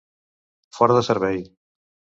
Fora 0.79 0.97
de 0.99 1.05
servei. 1.11 1.39